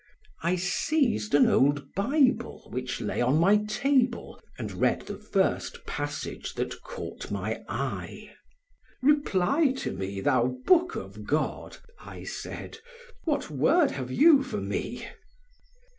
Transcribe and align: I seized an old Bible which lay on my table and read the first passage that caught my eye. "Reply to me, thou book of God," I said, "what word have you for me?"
I 0.41 0.55
seized 0.55 1.35
an 1.35 1.45
old 1.47 1.93
Bible 1.93 2.67
which 2.71 3.01
lay 3.01 3.21
on 3.21 3.37
my 3.37 3.57
table 3.57 4.41
and 4.57 4.71
read 4.71 5.01
the 5.03 5.19
first 5.19 5.85
passage 5.85 6.55
that 6.55 6.81
caught 6.81 7.29
my 7.29 7.63
eye. 7.69 8.33
"Reply 9.03 9.71
to 9.73 9.91
me, 9.93 10.19
thou 10.19 10.57
book 10.65 10.95
of 10.95 11.23
God," 11.25 11.77
I 11.99 12.23
said, 12.23 12.79
"what 13.25 13.51
word 13.51 13.91
have 13.91 14.09
you 14.09 14.41
for 14.41 14.57
me?" 14.59 15.07